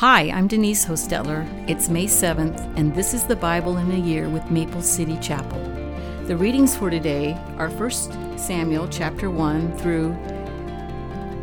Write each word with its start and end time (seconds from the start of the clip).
Hi, 0.00 0.30
I'm 0.30 0.46
Denise 0.46 0.84
Hochstetler. 0.84 1.46
It's 1.70 1.88
May 1.88 2.04
7th, 2.04 2.60
and 2.76 2.94
this 2.94 3.14
is 3.14 3.24
the 3.24 3.34
Bible 3.34 3.78
in 3.78 3.90
a 3.92 3.96
Year 3.96 4.28
with 4.28 4.50
Maple 4.50 4.82
City 4.82 5.16
Chapel. 5.22 5.58
The 6.26 6.36
readings 6.36 6.76
for 6.76 6.90
today 6.90 7.32
are 7.56 7.70
1 7.70 8.36
Samuel 8.36 8.88
chapter 8.88 9.30
1 9.30 9.78
through 9.78 10.14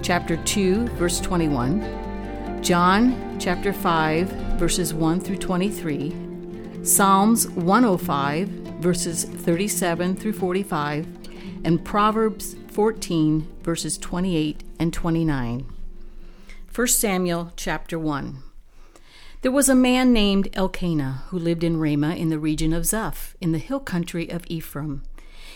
chapter 0.04 0.38
2, 0.38 0.90
verse 0.90 1.20
21, 1.20 2.62
John 2.62 3.40
chapter 3.40 3.74
5, 3.74 4.28
verses 4.60 4.94
1 4.94 5.20
through 5.20 5.38
23, 5.38 6.16
Psalms 6.84 7.50
105, 7.50 8.48
verses 8.48 9.24
37 9.24 10.16
through 10.16 10.34
45, 10.34 11.08
and 11.64 11.84
Proverbs 11.84 12.56
14, 12.68 13.48
verses 13.64 13.98
28 13.98 14.64
and 14.78 14.94
29. 14.94 15.73
1 16.76 16.88
Samuel 16.88 17.52
chapter 17.56 18.00
1. 18.00 18.42
There 19.44 19.52
was 19.52 19.70
a 19.70 19.76
man 19.76 20.12
named 20.12 20.50
Elkanah 20.54 21.26
who 21.28 21.38
lived 21.38 21.64
in 21.64 21.78
Ramah 21.78 22.16
in 22.16 22.30
the 22.30 22.40
region 22.40 22.74
of 22.74 22.86
Zuph, 22.86 23.36
in 23.40 23.52
the 23.52 23.60
hill 23.60 23.80
country 23.80 24.28
of 24.28 24.44
Ephraim. 24.48 25.04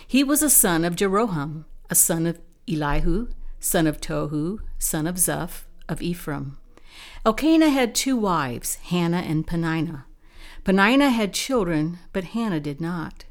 He 0.07 0.23
was 0.23 0.43
a 0.43 0.49
son 0.49 0.85
of 0.85 0.95
Jeroham, 0.95 1.65
a 1.89 1.95
son 1.95 2.27
of 2.27 2.39
Elihu, 2.71 3.29
son 3.59 3.87
of 3.87 3.99
Tohu, 3.99 4.59
son 4.77 5.07
of 5.07 5.15
Zuph, 5.15 5.63
of 5.89 6.03
Ephraim. 6.03 6.59
Elkanah 7.25 7.71
had 7.71 7.95
two 7.95 8.15
wives, 8.15 8.75
Hannah 8.75 9.23
and 9.25 9.47
Peninnah. 9.47 10.05
Peninnah 10.63 11.09
had 11.09 11.33
children, 11.33 11.97
but 12.13 12.25
Hannah 12.25 12.59
did 12.59 12.79
not. 12.79 13.25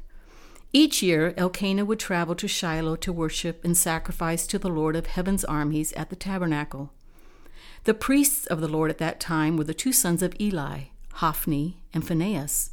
Each 0.73 1.01
year, 1.01 1.33
Elkanah 1.37 1.85
would 1.85 1.99
travel 1.99 2.35
to 2.35 2.49
Shiloh 2.49 2.97
to 2.97 3.13
worship 3.13 3.63
and 3.63 3.77
sacrifice 3.77 4.45
to 4.47 4.59
the 4.59 4.67
Lord 4.67 4.97
of 4.97 5.05
heaven's 5.05 5.45
armies 5.45 5.93
at 5.93 6.09
the 6.09 6.17
tabernacle. 6.17 6.91
The 7.87 7.93
priests 7.93 8.45
of 8.47 8.59
the 8.59 8.67
Lord 8.67 8.89
at 8.89 8.97
that 8.97 9.17
time 9.17 9.55
were 9.55 9.63
the 9.63 9.73
two 9.73 9.93
sons 9.93 10.21
of 10.21 10.35
Eli, 10.41 10.87
Hophni 11.13 11.77
and 11.93 12.05
Phinehas. 12.05 12.71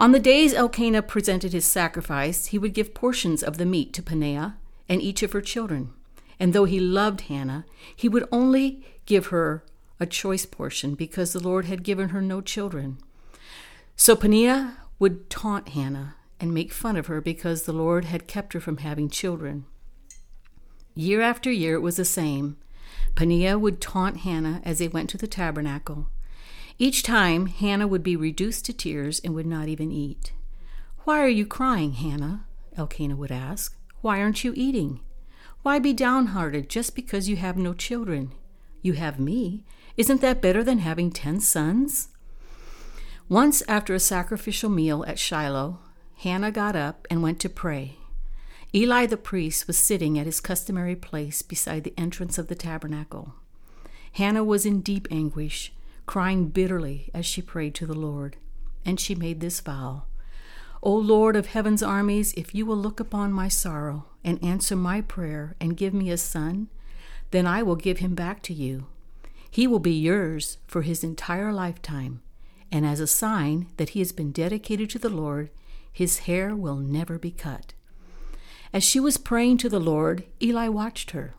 On 0.00 0.10
the 0.10 0.18
days 0.18 0.52
Elkanah 0.52 1.02
presented 1.02 1.52
his 1.52 1.64
sacrifice, 1.64 2.46
he 2.46 2.58
would 2.58 2.74
give 2.74 2.92
portions 2.92 3.44
of 3.44 3.56
the 3.56 3.64
meat 3.64 3.92
to 3.92 4.02
Peninnah 4.02 4.58
and 4.88 5.00
each 5.00 5.22
of 5.22 5.30
her 5.30 5.40
children. 5.40 5.92
And 6.40 6.52
though 6.52 6.64
he 6.64 6.80
loved 6.80 7.20
Hannah, 7.20 7.66
he 7.94 8.08
would 8.08 8.26
only 8.32 8.84
give 9.06 9.26
her 9.26 9.62
a 10.00 10.06
choice 10.06 10.44
portion 10.44 10.96
because 10.96 11.32
the 11.32 11.38
Lord 11.38 11.66
had 11.66 11.84
given 11.84 12.08
her 12.08 12.20
no 12.20 12.40
children. 12.40 12.98
So 13.94 14.16
Peninnah 14.16 14.76
would 14.98 15.30
taunt 15.30 15.68
Hannah 15.68 16.16
and 16.40 16.52
make 16.52 16.72
fun 16.72 16.96
of 16.96 17.06
her 17.06 17.20
because 17.20 17.62
the 17.62 17.72
Lord 17.72 18.06
had 18.06 18.26
kept 18.26 18.54
her 18.54 18.60
from 18.60 18.78
having 18.78 19.08
children. 19.08 19.66
Year 20.96 21.20
after 21.20 21.52
year 21.52 21.76
it 21.76 21.80
was 21.80 21.94
the 21.94 22.04
same. 22.04 22.56
Peninnah 23.14 23.58
would 23.58 23.80
taunt 23.80 24.18
Hannah 24.18 24.60
as 24.64 24.78
they 24.78 24.88
went 24.88 25.10
to 25.10 25.18
the 25.18 25.26
tabernacle. 25.26 26.08
Each 26.78 27.02
time, 27.02 27.46
Hannah 27.46 27.86
would 27.86 28.02
be 28.02 28.16
reduced 28.16 28.64
to 28.66 28.72
tears 28.72 29.20
and 29.20 29.34
would 29.34 29.46
not 29.46 29.68
even 29.68 29.92
eat. 29.92 30.32
Why 31.04 31.20
are 31.20 31.28
you 31.28 31.46
crying, 31.46 31.92
Hannah? 31.92 32.46
Elkanah 32.76 33.16
would 33.16 33.30
ask. 33.30 33.76
Why 34.00 34.20
aren't 34.20 34.44
you 34.44 34.52
eating? 34.56 35.00
Why 35.62 35.78
be 35.78 35.92
downhearted 35.92 36.68
just 36.68 36.94
because 36.96 37.28
you 37.28 37.36
have 37.36 37.56
no 37.56 37.74
children? 37.74 38.32
You 38.80 38.94
have 38.94 39.20
me. 39.20 39.64
Isn't 39.96 40.20
that 40.22 40.42
better 40.42 40.64
than 40.64 40.78
having 40.78 41.10
ten 41.10 41.40
sons? 41.40 42.08
Once 43.28 43.62
after 43.68 43.94
a 43.94 44.00
sacrificial 44.00 44.70
meal 44.70 45.04
at 45.06 45.18
Shiloh, 45.18 45.78
Hannah 46.16 46.50
got 46.50 46.74
up 46.74 47.06
and 47.10 47.22
went 47.22 47.38
to 47.40 47.48
pray. 47.48 47.98
Eli 48.74 49.04
the 49.04 49.18
priest 49.18 49.66
was 49.66 49.76
sitting 49.76 50.18
at 50.18 50.24
his 50.24 50.40
customary 50.40 50.96
place 50.96 51.42
beside 51.42 51.84
the 51.84 51.92
entrance 51.98 52.38
of 52.38 52.48
the 52.48 52.54
tabernacle. 52.54 53.34
Hannah 54.12 54.44
was 54.44 54.64
in 54.64 54.80
deep 54.80 55.06
anguish, 55.10 55.74
crying 56.06 56.48
bitterly 56.48 57.10
as 57.12 57.26
she 57.26 57.42
prayed 57.42 57.74
to 57.74 57.86
the 57.86 57.94
Lord, 57.94 58.36
and 58.84 58.98
she 58.98 59.14
made 59.14 59.40
this 59.40 59.60
vow 59.60 60.04
O 60.82 60.96
Lord 60.96 61.36
of 61.36 61.46
heaven's 61.46 61.82
armies, 61.82 62.32
if 62.32 62.54
you 62.54 62.66
will 62.66 62.76
look 62.76 62.98
upon 62.98 63.32
my 63.32 63.46
sorrow 63.46 64.06
and 64.24 64.42
answer 64.42 64.74
my 64.74 65.00
prayer 65.00 65.54
and 65.60 65.76
give 65.76 65.94
me 65.94 66.10
a 66.10 66.16
son, 66.16 66.68
then 67.30 67.46
I 67.46 67.62
will 67.62 67.76
give 67.76 67.98
him 67.98 68.16
back 68.16 68.42
to 68.44 68.54
you. 68.54 68.86
He 69.48 69.66
will 69.66 69.78
be 69.78 69.92
yours 69.92 70.58
for 70.66 70.82
his 70.82 71.04
entire 71.04 71.52
lifetime, 71.52 72.20
and 72.72 72.84
as 72.84 72.98
a 72.98 73.06
sign 73.06 73.68
that 73.76 73.90
he 73.90 74.00
has 74.00 74.10
been 74.10 74.32
dedicated 74.32 74.90
to 74.90 74.98
the 74.98 75.08
Lord, 75.08 75.50
his 75.92 76.20
hair 76.20 76.56
will 76.56 76.76
never 76.76 77.18
be 77.18 77.30
cut. 77.30 77.74
As 78.72 78.82
she 78.82 78.98
was 78.98 79.18
praying 79.18 79.58
to 79.58 79.68
the 79.68 79.80
Lord, 79.80 80.24
Eli 80.40 80.68
watched 80.68 81.10
her. 81.10 81.34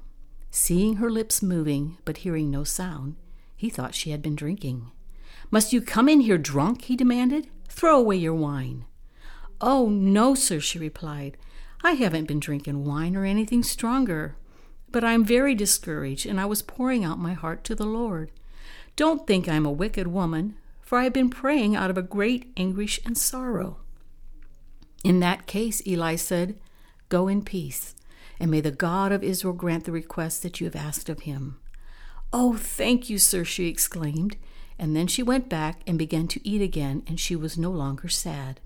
Seeing 0.51 0.97
her 0.97 1.09
lips 1.09 1.41
moving, 1.41 1.97
but 2.05 2.17
hearing 2.17 2.51
no 2.51 2.63
sound, 2.63 3.16
he 3.55 3.69
thought 3.69 3.95
she 3.95 4.11
had 4.11 4.21
been 4.21 4.35
drinking. 4.35 4.91
Must 5.49 5.73
you 5.73 5.81
come 5.81 6.07
in 6.07 6.21
here 6.21 6.38
drunk? 6.38 6.83
he 6.83 6.95
demanded. 6.95 7.47
Throw 7.67 7.97
away 7.97 8.17
your 8.17 8.35
wine. 8.35 8.85
Oh, 9.59 9.89
no, 9.89 10.35
sir, 10.35 10.59
she 10.59 10.77
replied. 10.77 11.38
I 11.83 11.94
haven't 11.94 12.27
been 12.27 12.39
drinking 12.39 12.85
wine 12.85 13.16
or 13.16 13.25
anything 13.25 13.63
stronger. 13.63 14.35
But 14.91 15.03
I 15.03 15.13
am 15.13 15.25
very 15.25 15.55
discouraged, 15.55 16.27
and 16.27 16.39
I 16.39 16.45
was 16.45 16.61
pouring 16.61 17.03
out 17.03 17.17
my 17.17 17.33
heart 17.33 17.63
to 17.63 17.73
the 17.73 17.85
Lord. 17.85 18.29
Don't 18.95 19.25
think 19.25 19.47
I 19.47 19.55
am 19.55 19.65
a 19.65 19.71
wicked 19.71 20.05
woman, 20.05 20.55
for 20.81 21.00
I 21.00 21.05
have 21.05 21.13
been 21.13 21.31
praying 21.31 21.75
out 21.75 21.89
of 21.89 21.97
a 21.97 22.03
great 22.03 22.51
anguish 22.55 23.00
and 23.03 23.17
sorrow. 23.17 23.77
In 25.03 25.19
that 25.19 25.47
case, 25.47 25.81
Eli 25.88 26.15
said, 26.15 26.59
Go 27.13 27.28
in 27.28 27.44
peace, 27.44 27.94
and 28.40 28.50
may 28.50 28.59
the 28.59 28.72
God 28.72 29.12
of 29.12 29.24
Israel 29.24 29.53
grant 29.53 29.84
the 29.84 29.91
request 29.91 30.41
that 30.41 30.59
you 30.59 30.66
have 30.66 30.75
asked 30.75 31.09
of 31.09 31.19
him. 31.19 31.59
Oh, 32.34 32.56
thank 32.56 33.07
you, 33.07 33.19
sir, 33.19 33.44
she 33.44 33.68
exclaimed. 33.68 34.35
And 34.79 34.96
then 34.96 35.06
she 35.06 35.22
went 35.22 35.47
back 35.47 35.84
and 35.85 35.96
began 35.96 36.28
to 36.29 36.41
eat 36.44 36.59
again, 36.59 37.03
and 37.06 37.19
she 37.19 37.35
was 37.35 37.56
no 37.56 37.69
longer 37.69 38.07
sad. 38.09 38.59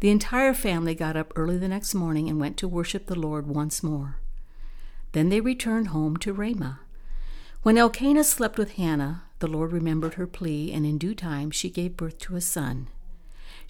The 0.00 0.10
entire 0.10 0.52
family 0.52 0.94
got 0.94 1.16
up 1.16 1.32
early 1.34 1.56
the 1.56 1.66
next 1.66 1.94
morning 1.94 2.28
and 2.28 2.38
went 2.38 2.58
to 2.58 2.68
worship 2.68 3.06
the 3.06 3.18
Lord 3.18 3.46
once 3.46 3.82
more. 3.82 4.18
Then 5.12 5.30
they 5.30 5.40
returned 5.40 5.88
home 5.88 6.18
to 6.18 6.34
Ramah. 6.34 6.80
When 7.62 7.78
Elkanah 7.78 8.24
slept 8.24 8.58
with 8.58 8.72
Hannah, 8.72 9.22
the 9.38 9.46
Lord 9.46 9.72
remembered 9.72 10.14
her 10.16 10.26
plea, 10.26 10.74
and 10.74 10.84
in 10.84 10.98
due 10.98 11.14
time 11.14 11.50
she 11.50 11.70
gave 11.70 11.96
birth 11.96 12.18
to 12.18 12.36
a 12.36 12.42
son. 12.42 12.88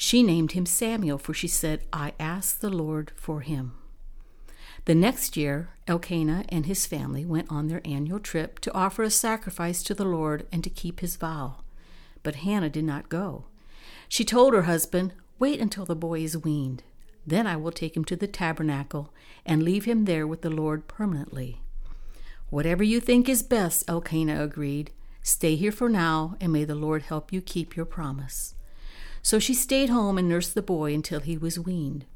She 0.02 0.22
named 0.22 0.52
him 0.52 0.64
Samuel, 0.64 1.18
for 1.18 1.34
she 1.34 1.46
said, 1.46 1.82
I 1.92 2.14
asked 2.18 2.62
the 2.62 2.70
Lord 2.70 3.12
for 3.16 3.42
him. 3.42 3.74
The 4.86 4.94
next 4.94 5.36
year, 5.36 5.74
Elkanah 5.86 6.46
and 6.48 6.64
his 6.64 6.86
family 6.86 7.26
went 7.26 7.50
on 7.50 7.68
their 7.68 7.82
annual 7.84 8.18
trip 8.18 8.60
to 8.60 8.72
offer 8.72 9.02
a 9.02 9.10
sacrifice 9.10 9.82
to 9.82 9.94
the 9.94 10.06
Lord 10.06 10.46
and 10.50 10.64
to 10.64 10.70
keep 10.70 11.00
his 11.00 11.16
vow. 11.16 11.56
But 12.22 12.36
Hannah 12.36 12.70
did 12.70 12.84
not 12.84 13.10
go. 13.10 13.44
She 14.08 14.24
told 14.24 14.54
her 14.54 14.62
husband, 14.62 15.12
Wait 15.38 15.60
until 15.60 15.84
the 15.84 15.94
boy 15.94 16.20
is 16.20 16.34
weaned. 16.34 16.82
Then 17.26 17.46
I 17.46 17.56
will 17.56 17.70
take 17.70 17.94
him 17.94 18.06
to 18.06 18.16
the 18.16 18.26
tabernacle 18.26 19.12
and 19.44 19.62
leave 19.62 19.84
him 19.84 20.06
there 20.06 20.26
with 20.26 20.40
the 20.40 20.48
Lord 20.48 20.88
permanently. 20.88 21.60
Whatever 22.48 22.82
you 22.82 23.00
think 23.00 23.28
is 23.28 23.42
best, 23.42 23.84
Elkanah 23.86 24.42
agreed. 24.42 24.92
Stay 25.22 25.56
here 25.56 25.70
for 25.70 25.90
now, 25.90 26.36
and 26.40 26.54
may 26.54 26.64
the 26.64 26.74
Lord 26.74 27.02
help 27.02 27.34
you 27.34 27.42
keep 27.42 27.76
your 27.76 27.84
promise. 27.84 28.54
So 29.22 29.38
she 29.38 29.54
stayed 29.54 29.90
home 29.90 30.18
and 30.18 30.28
nursed 30.28 30.54
the 30.54 30.62
boy 30.62 30.94
until 30.94 31.20
he 31.20 31.36
was 31.36 31.58
weaned. 31.58 32.06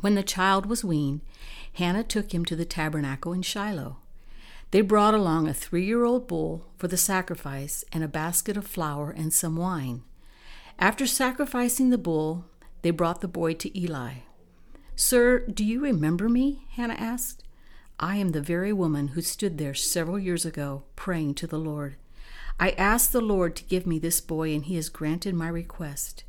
When 0.00 0.14
the 0.14 0.22
child 0.22 0.66
was 0.66 0.84
weaned, 0.84 1.20
Hannah 1.74 2.04
took 2.04 2.32
him 2.32 2.44
to 2.46 2.56
the 2.56 2.64
tabernacle 2.64 3.32
in 3.32 3.42
Shiloh. 3.42 3.98
They 4.70 4.80
brought 4.82 5.14
along 5.14 5.48
a 5.48 5.54
three 5.54 5.84
year 5.84 6.04
old 6.04 6.28
bull 6.28 6.66
for 6.76 6.88
the 6.88 6.96
sacrifice 6.96 7.84
and 7.92 8.04
a 8.04 8.08
basket 8.08 8.56
of 8.56 8.66
flour 8.66 9.10
and 9.10 9.32
some 9.32 9.56
wine. 9.56 10.02
After 10.78 11.06
sacrificing 11.06 11.90
the 11.90 11.98
bull, 11.98 12.44
they 12.82 12.90
brought 12.90 13.20
the 13.20 13.28
boy 13.28 13.54
to 13.54 13.78
Eli. 13.78 14.14
Sir, 14.94 15.46
do 15.46 15.64
you 15.64 15.80
remember 15.80 16.28
me? 16.28 16.66
Hannah 16.72 16.94
asked. 16.94 17.42
I 17.98 18.16
am 18.16 18.30
the 18.30 18.40
very 18.40 18.72
woman 18.72 19.08
who 19.08 19.22
stood 19.22 19.58
there 19.58 19.74
several 19.74 20.18
years 20.18 20.46
ago 20.46 20.84
praying 20.94 21.34
to 21.34 21.48
the 21.48 21.58
Lord. 21.58 21.96
I 22.60 22.70
asked 22.70 23.12
the 23.12 23.20
Lord 23.20 23.54
to 23.56 23.64
give 23.64 23.86
me 23.86 23.98
this 23.98 24.20
boy, 24.20 24.52
and 24.52 24.64
he 24.64 24.74
has 24.74 24.88
granted 24.88 25.34
my 25.34 25.48
request. 25.48 26.24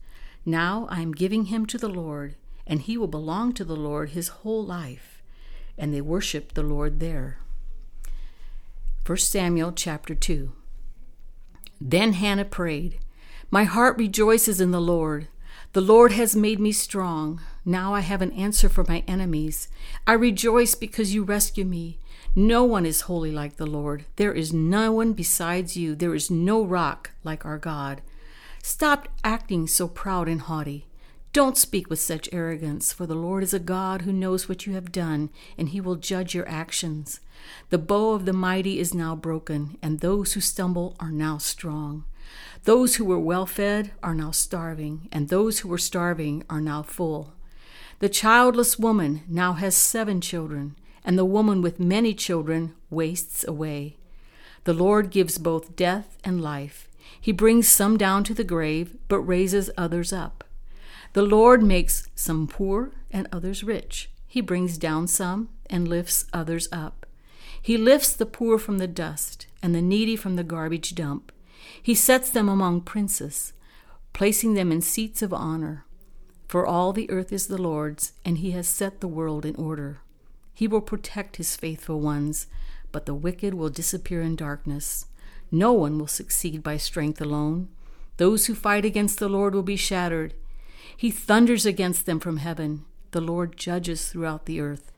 Now 0.45 0.87
I 0.89 1.01
am 1.01 1.11
giving 1.11 1.45
him 1.45 1.65
to 1.67 1.77
the 1.77 1.89
Lord, 1.89 2.35
and 2.67 2.81
he 2.81 2.97
will 2.97 3.07
belong 3.07 3.53
to 3.53 3.65
the 3.65 3.75
Lord 3.75 4.09
his 4.11 4.27
whole 4.27 4.63
life. 4.63 5.23
And 5.77 5.93
they 5.93 6.01
worshiped 6.01 6.55
the 6.55 6.63
Lord 6.63 6.99
there. 6.99 7.39
1 9.05 9.17
Samuel 9.17 9.71
chapter 9.71 10.13
2. 10.13 10.51
Then 11.81 12.13
Hannah 12.13 12.45
prayed, 12.45 12.99
My 13.49 13.63
heart 13.63 13.97
rejoices 13.97 14.61
in 14.61 14.69
the 14.69 14.81
Lord. 14.81 15.27
The 15.73 15.81
Lord 15.81 16.13
has 16.13 16.35
made 16.35 16.59
me 16.59 16.71
strong. 16.71 17.41
Now 17.63 17.93
I 17.93 17.99
have 17.99 18.23
an 18.23 18.31
answer 18.31 18.69
for 18.69 18.83
my 18.87 19.03
enemies. 19.07 19.67
I 20.07 20.13
rejoice 20.13 20.73
because 20.73 21.13
you 21.13 21.23
rescue 21.23 21.63
me. 21.63 21.99
No 22.35 22.63
one 22.63 22.87
is 22.87 23.01
holy 23.01 23.31
like 23.31 23.57
the 23.57 23.67
Lord. 23.67 24.05
There 24.15 24.33
is 24.33 24.51
no 24.51 24.91
one 24.91 25.13
besides 25.13 25.77
you. 25.77 25.93
There 25.93 26.15
is 26.15 26.31
no 26.31 26.63
rock 26.63 27.11
like 27.23 27.45
our 27.45 27.59
God. 27.59 28.01
Stop 28.63 29.09
acting 29.23 29.67
so 29.67 29.87
proud 29.87 30.27
and 30.27 30.41
haughty. 30.41 30.87
Don't 31.33 31.55
speak 31.55 31.87
with 31.87 31.99
such 31.99 32.27
arrogance, 32.33 32.91
for 32.91 33.05
the 33.05 33.13
Lord 33.13 33.43
is 33.43 33.53
a 33.53 33.59
God 33.59 34.01
who 34.01 34.11
knows 34.11 34.49
what 34.49 34.65
you 34.65 34.73
have 34.73 34.91
done, 34.91 35.29
and 35.55 35.69
he 35.69 35.79
will 35.79 35.95
judge 35.95 36.33
your 36.33 36.49
actions. 36.49 37.19
The 37.69 37.77
bow 37.77 38.13
of 38.13 38.25
the 38.25 38.33
mighty 38.33 38.79
is 38.79 38.95
now 38.95 39.15
broken, 39.15 39.77
and 39.83 39.99
those 39.99 40.33
who 40.33 40.41
stumble 40.41 40.95
are 40.99 41.11
now 41.11 41.37
strong. 41.37 42.05
Those 42.63 42.95
who 42.95 43.05
were 43.05 43.19
well 43.19 43.45
fed 43.45 43.91
are 44.03 44.15
now 44.15 44.31
starving, 44.31 45.07
and 45.11 45.29
those 45.29 45.59
who 45.59 45.69
were 45.69 45.77
starving 45.77 46.43
are 46.49 46.61
now 46.61 46.83
full. 46.83 47.33
The 47.99 48.09
childless 48.09 48.77
woman 48.79 49.23
now 49.27 49.53
has 49.53 49.75
seven 49.75 50.21
children, 50.21 50.75
and 51.03 51.17
the 51.17 51.25
woman 51.25 51.61
with 51.61 51.79
many 51.79 52.13
children 52.13 52.73
wastes 52.89 53.43
away. 53.47 53.97
The 54.63 54.73
Lord 54.73 55.09
gives 55.09 55.37
both 55.37 55.75
death 55.75 56.17
and 56.23 56.41
life. 56.41 56.87
He 57.19 57.31
brings 57.31 57.67
some 57.67 57.97
down 57.97 58.23
to 58.25 58.33
the 58.33 58.43
grave, 58.43 58.95
but 59.07 59.19
raises 59.21 59.69
others 59.77 60.13
up. 60.13 60.43
The 61.13 61.23
Lord 61.23 61.63
makes 61.63 62.07
some 62.13 62.47
poor 62.47 62.91
and 63.11 63.27
others 63.31 63.63
rich. 63.63 64.09
He 64.27 64.41
brings 64.41 64.77
down 64.77 65.07
some 65.07 65.49
and 65.69 65.87
lifts 65.87 66.25
others 66.31 66.67
up. 66.71 67.05
He 67.61 67.77
lifts 67.77 68.13
the 68.13 68.25
poor 68.25 68.57
from 68.57 68.77
the 68.77 68.87
dust 68.87 69.47
and 69.61 69.73
the 69.73 69.81
needy 69.81 70.15
from 70.15 70.35
the 70.35 70.43
garbage 70.43 70.95
dump. 70.95 71.31
He 71.81 71.95
sets 71.95 72.29
them 72.29 72.49
among 72.49 72.81
princes, 72.81 73.53
placing 74.13 74.53
them 74.53 74.71
in 74.71 74.81
seats 74.81 75.21
of 75.21 75.33
honor. 75.33 75.85
For 76.47 76.65
all 76.65 76.93
the 76.93 77.09
earth 77.11 77.31
is 77.31 77.47
the 77.47 77.61
Lord's, 77.61 78.13
and 78.25 78.39
he 78.39 78.51
has 78.51 78.67
set 78.67 79.01
the 79.01 79.07
world 79.07 79.45
in 79.45 79.55
order. 79.55 80.01
He 80.53 80.67
will 80.67 80.81
protect 80.81 81.35
his 81.35 81.55
faithful 81.55 81.99
ones, 81.99 82.47
but 82.91 83.05
the 83.05 83.13
wicked 83.13 83.53
will 83.53 83.69
disappear 83.69 84.21
in 84.21 84.35
darkness. 84.35 85.05
No 85.51 85.73
one 85.73 85.97
will 85.97 86.07
succeed 86.07 86.63
by 86.63 86.77
strength 86.77 87.21
alone. 87.21 87.69
Those 88.17 88.47
who 88.47 88.55
fight 88.55 88.83
against 88.83 89.19
the 89.19 89.29
Lord 89.29 89.55
will 89.55 89.63
be 89.63 89.75
shattered. 89.75 90.33
He 90.95 91.11
thunders 91.11 91.65
against 91.65 92.05
them 92.05 92.19
from 92.19 92.37
heaven. 92.37 92.85
The 93.11 93.21
Lord 93.21 93.57
judges 93.57 94.09
throughout 94.09 94.45
the 94.45 94.59
earth. 94.59 94.91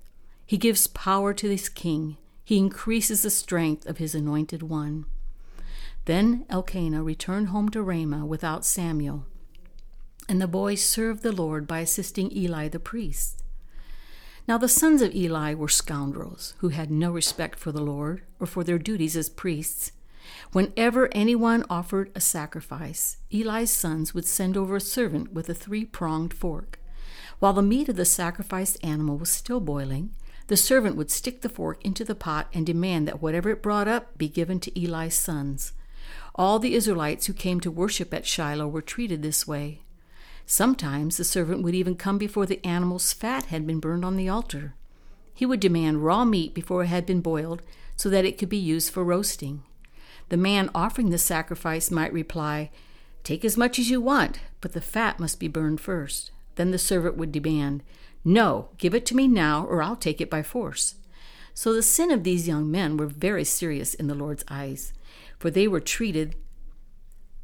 He 0.46 0.58
gives 0.58 0.88
power 0.88 1.34
to 1.34 1.50
his 1.50 1.70
king. 1.70 2.18
He 2.44 2.58
increases 2.58 3.22
the 3.22 3.30
strength 3.30 3.86
of 3.86 3.98
his 4.00 4.16
anointed 4.16 4.64
one. 4.64 5.06
Then 6.06 6.46
Elkanah 6.50 7.04
returned 7.04 7.50
home 7.50 7.70
to 7.70 7.84
Ramah 7.84 8.26
without 8.26 8.66
Samuel, 8.66 9.26
and 10.28 10.42
the 10.42 10.48
boys 10.48 10.84
served 10.84 11.22
the 11.22 11.32
Lord 11.32 11.68
by 11.68 11.80
assisting 11.80 12.36
Eli 12.36 12.68
the 12.68 12.80
priest. 12.80 13.44
Now 14.48 14.58
the 14.58 14.68
sons 14.68 15.02
of 15.02 15.14
Eli 15.14 15.54
were 15.54 15.68
scoundrels 15.68 16.56
who 16.58 16.70
had 16.70 16.90
no 16.90 17.12
respect 17.12 17.60
for 17.60 17.72
the 17.72 17.82
Lord 17.82 18.24
or 18.40 18.48
for 18.48 18.64
their 18.64 18.80
duties 18.80 19.16
as 19.16 19.30
priests. 19.30 19.92
Whenever 20.52 21.10
anyone 21.14 21.66
offered 21.70 22.12
a 22.16 22.22
sacrifice, 22.22 23.18
Eli's 23.32 23.72
sons 23.72 24.14
would 24.14 24.26
send 24.26 24.58
over 24.58 24.76
a 24.76 24.82
servant 24.82 25.34
with 25.34 25.50
a 25.50 25.54
three 25.54 25.86
pronged 25.86 26.34
fork. 26.34 26.80
While 27.40 27.54
the 27.54 27.62
meat 27.62 27.90
of 27.90 27.96
the 27.96 28.06
sacrificed 28.06 28.78
animal 28.84 29.18
was 29.18 29.30
still 29.30 29.60
boiling, 29.60 30.16
the 30.48 30.58
servant 30.58 30.96
would 30.96 31.12
stick 31.12 31.42
the 31.42 31.50
fork 31.50 31.84
into 31.86 32.04
the 32.04 32.16
pot 32.16 32.48
and 32.54 32.66
demand 32.66 33.08
that 33.08 33.22
whatever 33.22 33.50
it 33.52 33.64
brought 33.64 33.88
up 33.88 34.18
be 34.18 34.28
given 34.28 34.60
to 34.62 34.80
Eli's 34.80 35.16
sons. 35.16 35.74
All 36.36 36.60
the 36.60 36.76
Israelites 36.76 37.26
who 37.26 37.34
came 37.34 37.60
to 37.60 37.72
worship 37.72 38.14
at 38.14 38.26
Shiloh 38.26 38.68
were 38.68 38.82
treated 38.82 39.22
this 39.22 39.48
way. 39.48 39.82
Sometimes 40.46 41.18
the 41.18 41.24
servant 41.24 41.64
would 41.64 41.76
even 41.76 41.96
come 41.96 42.18
before 42.18 42.46
the 42.46 42.66
animal's 42.66 43.14
fat 43.14 43.46
had 43.46 43.68
been 43.68 43.80
burned 43.80 44.04
on 44.04 44.18
the 44.18 44.30
altar. 44.30 44.74
He 45.34 45.46
would 45.46 45.60
demand 45.60 46.04
raw 46.04 46.26
meat 46.26 46.54
before 46.54 46.84
it 46.84 46.88
had 46.88 47.06
been 47.06 47.22
boiled 47.22 47.62
so 47.96 48.10
that 48.10 48.26
it 48.26 48.38
could 48.38 48.50
be 48.50 48.58
used 48.58 48.92
for 48.92 49.04
roasting. 49.04 49.64
The 50.30 50.38
man 50.38 50.70
offering 50.74 51.10
the 51.10 51.18
sacrifice 51.18 51.92
might 51.92 52.14
reply, 52.14 52.72
Take 53.24 53.46
as 53.46 53.58
much 53.58 53.78
as 53.78 53.90
you 53.90 54.02
want, 54.02 54.40
but 54.62 54.74
the 54.74 54.82
fat 54.82 55.20
must 55.20 55.40
be 55.40 55.48
burned 55.48 55.82
first. 55.82 56.32
Then 56.56 56.72
the 56.72 56.78
servant 56.78 57.18
would 57.18 57.32
demand, 57.32 57.84
No, 58.24 58.70
give 58.78 58.96
it 58.96 59.06
to 59.08 59.16
me 59.16 59.28
now, 59.28 59.66
or 59.66 59.82
I'll 59.82 59.96
take 59.96 60.22
it 60.22 60.30
by 60.30 60.42
force. 60.42 60.96
So 61.54 61.74
the 61.74 61.84
sin 61.84 62.12
of 62.12 62.24
these 62.24 62.48
young 62.48 62.72
men 62.72 62.98
were 62.98 63.08
very 63.08 63.44
serious 63.44 63.94
in 63.94 64.08
the 64.08 64.16
Lord's 64.16 64.46
eyes, 64.50 64.94
for 65.42 65.50
they 65.50 65.68
were 65.68 65.80
treated 65.80 66.36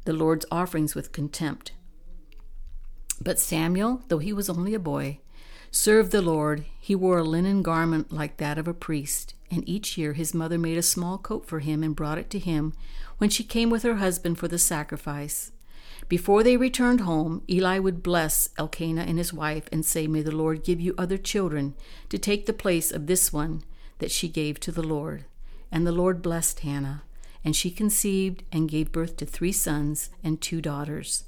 the 0.04 0.12
Lord's 0.12 0.46
offerings 0.52 0.94
with 0.94 1.10
contempt. 1.10 1.72
But 3.20 3.40
Samuel, 3.40 4.04
though 4.06 4.18
he 4.18 4.32
was 4.32 4.48
only 4.48 4.72
a 4.72 4.78
boy, 4.78 5.18
served 5.72 6.12
the 6.12 6.22
Lord. 6.22 6.64
He 6.78 6.94
wore 6.94 7.18
a 7.18 7.24
linen 7.24 7.62
garment 7.62 8.12
like 8.12 8.36
that 8.36 8.56
of 8.56 8.68
a 8.68 8.72
priest 8.72 9.34
and 9.50 9.68
each 9.68 9.98
year 9.98 10.12
his 10.12 10.32
mother 10.32 10.58
made 10.58 10.78
a 10.78 10.82
small 10.82 11.18
coat 11.18 11.44
for 11.44 11.58
him 11.58 11.82
and 11.82 11.96
brought 11.96 12.18
it 12.18 12.30
to 12.30 12.38
him 12.38 12.72
when 13.18 13.30
she 13.30 13.42
came 13.42 13.68
with 13.68 13.82
her 13.82 13.96
husband 13.96 14.38
for 14.38 14.46
the 14.46 14.58
sacrifice. 14.58 15.50
Before 16.08 16.44
they 16.44 16.56
returned 16.56 17.00
home, 17.00 17.42
Eli 17.50 17.80
would 17.80 18.00
bless 18.00 18.50
Elkanah 18.56 19.02
and 19.02 19.18
his 19.18 19.32
wife 19.32 19.68
and 19.72 19.84
say, 19.84 20.06
May 20.06 20.22
the 20.22 20.34
Lord 20.34 20.62
give 20.62 20.80
you 20.80 20.94
other 20.96 21.18
children 21.18 21.74
to 22.08 22.18
take 22.18 22.46
the 22.46 22.52
place 22.52 22.92
of 22.92 23.08
this 23.08 23.32
one 23.32 23.64
that 23.98 24.12
she 24.12 24.28
gave 24.28 24.60
to 24.60 24.70
the 24.70 24.86
Lord. 24.86 25.24
And 25.72 25.84
the 25.84 25.92
Lord 25.92 26.22
blessed 26.22 26.60
Hannah, 26.60 27.02
and 27.44 27.54
she 27.54 27.70
conceived 27.70 28.42
and 28.52 28.68
gave 28.68 28.92
birth 28.92 29.16
to 29.16 29.26
three 29.26 29.52
sons 29.52 30.10
and 30.22 30.40
two 30.40 30.60
daughters. 30.60 31.24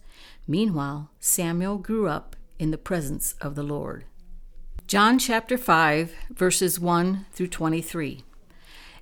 Meanwhile, 0.46 1.10
Samuel 1.20 1.78
grew 1.78 2.08
up 2.08 2.36
in 2.58 2.70
the 2.70 2.78
presence 2.78 3.34
of 3.40 3.54
the 3.54 3.62
Lord. 3.62 4.04
John 4.86 5.18
chapter 5.18 5.56
5, 5.56 6.12
verses 6.30 6.80
1 6.80 7.26
through 7.32 7.48
23. 7.48 8.24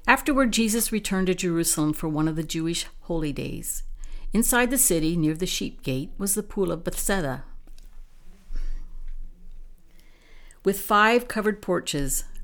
Afterward, 0.06 0.52
Jesus 0.52 0.92
returned 0.92 1.26
to 1.28 1.34
Jerusalem 1.34 1.92
for 1.92 2.08
one 2.08 2.28
of 2.28 2.36
the 2.36 2.42
Jewish 2.42 2.86
holy 3.02 3.32
days. 3.32 3.82
Inside 4.32 4.70
the 4.70 4.78
city, 4.78 5.16
near 5.16 5.34
the 5.34 5.46
sheep 5.46 5.82
gate, 5.82 6.10
was 6.18 6.34
the 6.34 6.42
pool 6.42 6.70
of 6.70 6.84
Bethesda, 6.84 7.44
with 10.64 10.80
five 10.80 11.28
covered 11.28 11.62
porches. 11.62 12.24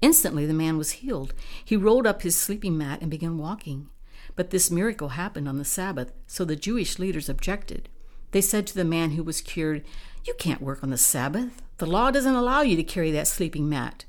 Instantly 0.00 0.46
the 0.46 0.54
man 0.54 0.76
was 0.78 0.92
healed. 0.92 1.34
He 1.64 1.76
rolled 1.76 2.06
up 2.06 2.22
his 2.22 2.36
sleeping 2.36 2.76
mat 2.76 3.00
and 3.00 3.10
began 3.10 3.38
walking. 3.38 3.88
But 4.36 4.50
this 4.50 4.70
miracle 4.70 5.10
happened 5.10 5.48
on 5.48 5.58
the 5.58 5.64
Sabbath, 5.64 6.12
so 6.26 6.44
the 6.44 6.56
Jewish 6.56 6.98
leaders 6.98 7.28
objected. 7.28 7.88
They 8.32 8.40
said 8.40 8.66
to 8.66 8.74
the 8.74 8.84
man 8.84 9.12
who 9.12 9.22
was 9.22 9.40
cured, 9.40 9.84
You 10.24 10.34
can't 10.34 10.60
work 10.60 10.82
on 10.82 10.90
the 10.90 10.98
Sabbath. 10.98 11.62
The 11.78 11.86
law 11.86 12.10
doesn't 12.10 12.34
allow 12.34 12.62
you 12.62 12.76
to 12.76 12.82
carry 12.82 13.10
that 13.12 13.28
sleeping 13.28 13.68
mat. 13.68 14.04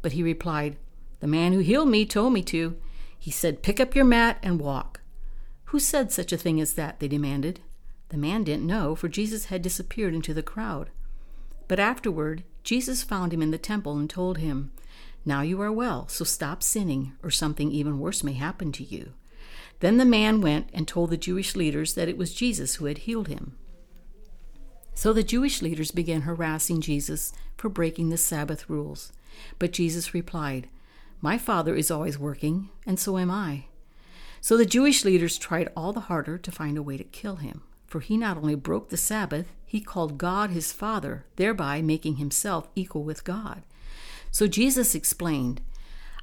But 0.00 0.12
he 0.12 0.22
replied, 0.22 0.76
The 1.20 1.26
man 1.26 1.52
who 1.52 1.58
healed 1.58 1.88
me 1.88 2.06
told 2.06 2.32
me 2.32 2.42
to. 2.44 2.76
He 3.18 3.30
said, 3.30 3.62
Pick 3.62 3.80
up 3.80 3.96
your 3.96 4.04
mat 4.04 4.38
and 4.42 4.60
walk. 4.60 5.00
Who 5.66 5.80
said 5.80 6.12
such 6.12 6.32
a 6.32 6.36
thing 6.36 6.60
as 6.60 6.74
that? 6.74 7.00
they 7.00 7.08
demanded. 7.08 7.60
The 8.10 8.16
man 8.16 8.44
didn't 8.44 8.66
know, 8.66 8.94
for 8.94 9.08
Jesus 9.08 9.46
had 9.46 9.62
disappeared 9.62 10.14
into 10.14 10.32
the 10.32 10.42
crowd. 10.42 10.90
But 11.66 11.80
afterward, 11.80 12.44
Jesus 12.62 13.02
found 13.02 13.32
him 13.32 13.42
in 13.42 13.50
the 13.50 13.58
temple 13.58 13.98
and 13.98 14.08
told 14.08 14.38
him, 14.38 14.70
Now 15.24 15.40
you 15.40 15.60
are 15.60 15.72
well, 15.72 16.06
so 16.08 16.24
stop 16.24 16.62
sinning, 16.62 17.14
or 17.22 17.30
something 17.30 17.70
even 17.70 17.98
worse 17.98 18.22
may 18.22 18.34
happen 18.34 18.72
to 18.72 18.84
you. 18.84 19.14
Then 19.80 19.96
the 19.96 20.04
man 20.04 20.40
went 20.40 20.68
and 20.72 20.86
told 20.86 21.10
the 21.10 21.16
Jewish 21.16 21.56
leaders 21.56 21.94
that 21.94 22.08
it 22.08 22.16
was 22.16 22.34
Jesus 22.34 22.76
who 22.76 22.86
had 22.86 22.98
healed 22.98 23.28
him. 23.28 23.56
So 24.94 25.12
the 25.12 25.22
Jewish 25.22 25.60
leaders 25.60 25.90
began 25.90 26.22
harassing 26.22 26.80
Jesus 26.80 27.32
for 27.56 27.68
breaking 27.68 28.10
the 28.10 28.16
Sabbath 28.16 28.70
rules. 28.70 29.12
But 29.58 29.72
Jesus 29.72 30.14
replied, 30.14 30.68
My 31.20 31.36
Father 31.36 31.74
is 31.74 31.90
always 31.90 32.18
working, 32.18 32.68
and 32.86 32.98
so 32.98 33.18
am 33.18 33.30
I. 33.30 33.66
So 34.40 34.56
the 34.56 34.66
Jewish 34.66 35.04
leaders 35.04 35.38
tried 35.38 35.72
all 35.76 35.92
the 35.92 36.00
harder 36.00 36.38
to 36.38 36.52
find 36.52 36.78
a 36.78 36.82
way 36.82 36.96
to 36.96 37.04
kill 37.04 37.36
him, 37.36 37.62
for 37.86 38.00
he 38.00 38.16
not 38.16 38.36
only 38.36 38.54
broke 38.54 38.90
the 38.90 38.96
Sabbath, 38.96 39.46
he 39.66 39.80
called 39.80 40.18
God 40.18 40.50
his 40.50 40.72
Father, 40.72 41.24
thereby 41.36 41.82
making 41.82 42.16
himself 42.16 42.68
equal 42.76 43.02
with 43.02 43.24
God. 43.24 43.62
So 44.34 44.48
Jesus 44.48 44.96
explained, 44.96 45.60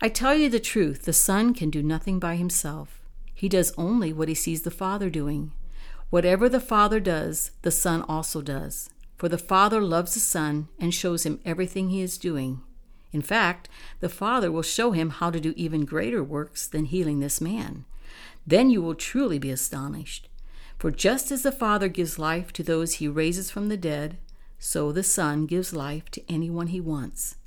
I 0.02 0.10
tell 0.10 0.36
you 0.36 0.50
the 0.50 0.60
truth, 0.60 1.04
the 1.04 1.14
Son 1.14 1.54
can 1.54 1.70
do 1.70 1.82
nothing 1.82 2.20
by 2.20 2.36
himself. 2.36 3.00
He 3.34 3.48
does 3.48 3.74
only 3.78 4.12
what 4.12 4.28
he 4.28 4.36
sees 4.36 4.64
the 4.64 4.70
Father 4.70 5.10
doing. 5.10 5.54
Whatever 6.10 6.50
the 6.50 6.60
Father 6.60 7.00
does, 7.00 7.52
the 7.62 7.72
Son 7.72 8.02
also 8.10 8.42
does. 8.42 8.90
For 9.16 9.30
the 9.30 9.38
Father 9.38 9.80
loves 9.80 10.14
the 10.14 10.20
Son 10.20 10.68
and 10.78 10.94
shows 10.94 11.26
him 11.26 11.40
everything 11.46 11.90
he 11.90 12.02
is 12.02 12.18
doing. 12.18 12.60
In 13.14 13.22
fact, 13.22 13.70
the 14.02 14.10
Father 14.10 14.52
will 14.52 14.62
show 14.62 14.92
him 14.92 15.12
how 15.12 15.32
to 15.32 15.40
do 15.40 15.54
even 15.56 15.86
greater 15.86 16.22
works 16.22 16.68
than 16.68 16.88
healing 16.88 17.22
this 17.22 17.40
man. 17.40 17.86
Then 18.46 18.70
you 18.70 18.82
will 18.82 18.94
truly 18.94 19.40
be 19.40 19.52
astonished. 19.52 20.28
For 20.78 20.92
just 20.92 21.32
as 21.32 21.44
the 21.44 21.52
Father 21.54 21.88
gives 21.88 22.20
life 22.20 22.52
to 22.54 22.62
those 22.62 22.96
he 22.96 23.08
raises 23.08 23.50
from 23.50 23.70
the 23.70 23.78
dead, 23.78 24.18
so 24.60 24.92
the 24.92 25.02
Son 25.02 25.46
gives 25.46 25.72
life 25.72 26.12
to 26.12 26.22
anyone 26.30 26.68
he 26.68 26.82
wants. 26.82 27.38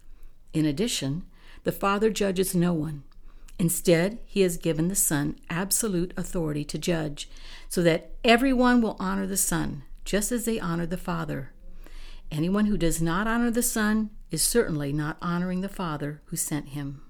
In 0.55 0.65
addition, 0.65 1.25
the 1.65 1.73
Father 1.73 2.11
judges 2.11 2.55
no 2.55 2.73
one. 2.73 3.03
Instead, 3.59 4.19
he 4.25 4.41
has 4.41 4.57
given 4.57 4.89
the 4.89 4.95
Son 4.95 5.37
absolute 5.51 6.15
authority 6.17 6.65
to 6.65 6.79
judge, 6.79 7.29
so 7.69 7.83
that 7.83 8.13
everyone 8.25 8.81
will 8.81 8.97
honor 8.99 9.27
the 9.27 9.37
Son, 9.37 9.83
just 10.05 10.33
as 10.33 10.45
they 10.45 10.61
honor 10.61 10.87
the 10.87 10.97
Father. 10.97 11.51
Anyone 12.31 12.67
who 12.67 12.79
does 12.79 13.03
not 13.03 13.27
honor 13.27 13.51
the 13.51 13.63
Son 13.63 14.11
is 14.31 14.43
certainly 14.43 14.93
not 14.93 15.17
honoring 15.21 15.61
the 15.61 15.69
Father 15.69 16.23
who 16.27 16.37
sent 16.37 16.71
him. 16.71 17.03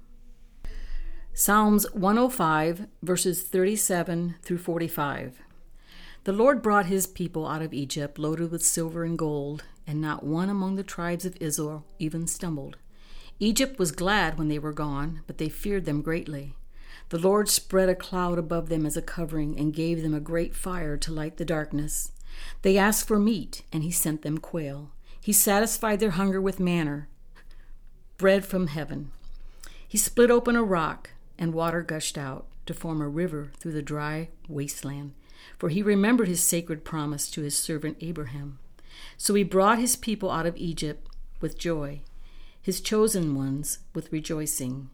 Psalms 1.33 1.87
105, 1.93 2.87
verses 3.03 3.43
37 3.43 4.37
through 4.43 4.59
45. 4.59 5.39
The 6.25 6.33
Lord 6.33 6.63
brought 6.63 6.87
his 6.87 7.07
people 7.07 7.47
out 7.47 7.61
of 7.61 7.75
Egypt 7.75 8.19
loaded 8.19 8.51
with 8.51 8.65
silver 8.65 9.05
and 9.05 9.19
gold, 9.19 9.65
and 9.87 10.01
not 10.01 10.25
one 10.25 10.49
among 10.49 10.77
the 10.77 10.83
tribes 10.83 11.27
of 11.27 11.37
Israel 11.41 11.85
even 11.99 12.27
stumbled. 12.27 12.79
Egypt 13.41 13.79
was 13.79 13.91
glad 13.91 14.39
when 14.39 14.49
they 14.49 14.59
were 14.59 14.73
gone, 14.73 15.23
but 15.27 15.39
they 15.39 15.49
feared 15.49 15.87
them 15.87 16.03
greatly. 16.03 16.55
The 17.09 17.19
Lord 17.19 17.49
spread 17.49 17.89
a 17.89 17.95
cloud 17.95 18.39
above 18.39 18.69
them 18.69 18.87
as 18.87 18.97
a 18.97 19.03
covering 19.03 19.59
and 19.59 19.75
gave 19.75 20.03
them 20.03 20.15
a 20.15 20.21
great 20.21 20.55
fire 20.55 20.97
to 20.99 21.13
light 21.13 21.37
the 21.37 21.45
darkness. 21.45 22.13
They 22.63 22.79
asked 22.79 23.09
for 23.09 23.19
meat, 23.19 23.63
and 23.73 23.83
he 23.83 23.91
sent 23.91 24.23
them 24.23 24.39
quail. 24.39 24.91
He 25.21 25.33
satisfied 25.33 26.01
their 26.01 26.11
hunger 26.11 26.41
with 26.41 26.61
manna, 26.61 27.09
bread 28.19 28.45
from 28.45 28.69
heaven. 28.69 29.11
He 29.87 29.99
split 29.99 30.31
open 30.31 30.55
a 30.55 30.63
rock, 30.63 31.11
and 31.37 31.53
water 31.53 31.83
gushed 31.83 32.17
out 32.17 32.47
to 32.67 32.75
form 32.75 33.01
a 33.01 33.09
river 33.09 33.51
through 33.59 33.73
the 33.73 33.83
dry 33.83 34.29
wasteland. 34.49 35.13
For 35.59 35.69
he 35.69 35.83
remembered 35.83 36.29
his 36.29 36.43
sacred 36.43 36.85
promise 36.85 37.29
to 37.31 37.43
his 37.43 37.57
servant 37.57 37.99
Abraham. 38.01 38.59
So 39.17 39.35
he 39.35 39.43
brought 39.43 39.79
his 39.79 39.97
people 39.97 40.31
out 40.31 40.47
of 40.47 40.57
Egypt 40.57 41.09
with 41.41 41.59
joy 41.59 42.01
his 42.65 42.81
chosen 42.81 43.35
ones 43.35 43.81
with 43.95 44.11
rejoicing. 44.11 44.89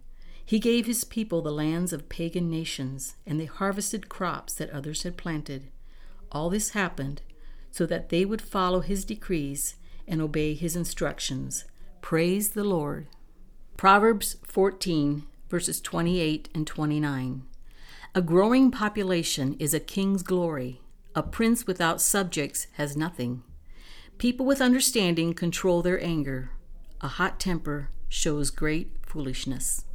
He 0.44 0.58
gave 0.58 0.86
his 0.86 1.04
people 1.04 1.40
the 1.40 1.52
lands 1.52 1.92
of 1.92 2.08
pagan 2.08 2.50
nations, 2.50 3.14
and 3.24 3.38
they 3.38 3.44
harvested 3.44 4.08
crops 4.08 4.54
that 4.54 4.70
others 4.70 5.04
had 5.04 5.16
planted. 5.16 5.70
All 6.32 6.50
this 6.50 6.70
happened 6.70 7.22
so 7.70 7.86
that 7.86 8.08
they 8.08 8.24
would 8.24 8.42
follow 8.42 8.80
his 8.80 9.04
decrees 9.04 9.76
and 10.08 10.20
obey 10.20 10.54
his 10.54 10.74
instructions. 10.74 11.64
Praise 12.00 12.50
the 12.50 12.64
Lord. 12.64 13.06
Proverbs 13.76 14.38
14, 14.48 15.22
verses 15.48 15.80
28 15.80 16.48
and 16.52 16.66
29. 16.66 17.44
A 18.16 18.20
growing 18.20 18.72
population 18.72 19.54
is 19.60 19.72
a 19.72 19.78
king's 19.78 20.24
glory. 20.24 20.80
A 21.14 21.22
prince 21.22 21.68
without 21.68 22.00
subjects 22.00 22.66
has 22.72 22.96
nothing. 22.96 23.44
People 24.18 24.44
with 24.44 24.60
understanding 24.60 25.34
control 25.34 25.82
their 25.82 26.02
anger. 26.02 26.50
A 27.02 27.08
hot 27.08 27.40
temper 27.40 27.88
shows 28.10 28.50
great 28.50 28.92
foolishness. 29.06 29.86